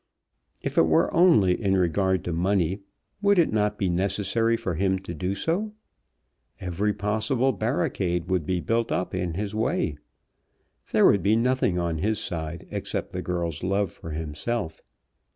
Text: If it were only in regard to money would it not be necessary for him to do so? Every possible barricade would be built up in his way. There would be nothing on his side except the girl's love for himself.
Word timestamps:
If 0.63 0.79
it 0.79 0.87
were 0.87 1.13
only 1.13 1.61
in 1.61 1.77
regard 1.77 2.23
to 2.23 2.33
money 2.33 2.79
would 3.21 3.37
it 3.37 3.53
not 3.53 3.77
be 3.77 3.87
necessary 3.87 4.57
for 4.57 4.73
him 4.73 4.97
to 4.97 5.13
do 5.13 5.35
so? 5.35 5.73
Every 6.59 6.91
possible 6.91 7.51
barricade 7.51 8.27
would 8.27 8.43
be 8.47 8.61
built 8.61 8.91
up 8.91 9.13
in 9.13 9.35
his 9.35 9.53
way. 9.53 9.97
There 10.91 11.05
would 11.05 11.21
be 11.21 11.35
nothing 11.35 11.77
on 11.77 11.99
his 11.99 12.17
side 12.17 12.67
except 12.71 13.11
the 13.11 13.21
girl's 13.21 13.61
love 13.61 13.91
for 13.91 14.09
himself. 14.09 14.81